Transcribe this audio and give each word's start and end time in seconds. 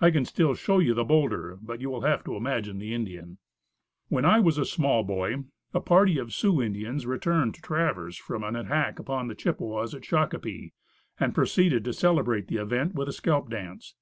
I 0.00 0.12
can 0.12 0.24
still 0.24 0.54
show 0.54 0.78
you 0.78 0.94
the 0.94 1.02
boulder, 1.02 1.58
but 1.60 1.80
you 1.80 1.90
will 1.90 2.02
have 2.02 2.22
to 2.22 2.36
imagine 2.36 2.78
the 2.78 2.94
Indian. 2.94 3.38
When 4.08 4.24
I 4.24 4.38
was 4.38 4.58
a 4.58 4.64
small 4.64 5.02
boy, 5.02 5.42
a 5.74 5.80
party 5.80 6.18
of 6.18 6.32
Sioux 6.32 6.62
Indians 6.62 7.04
returned 7.04 7.56
to 7.56 7.60
Traverse 7.62 8.16
from 8.16 8.44
an 8.44 8.54
attack 8.54 9.00
upon 9.00 9.26
the 9.26 9.34
Chippewas 9.34 9.92
at 9.92 10.04
Shakopee, 10.04 10.70
and 11.18 11.34
proceeded 11.34 11.82
to 11.84 11.92
celebrate 11.92 12.46
the 12.46 12.58
event 12.62 12.94
with 12.94 13.08
a 13.08 13.12
scalp 13.12 13.50
dance. 13.50 13.96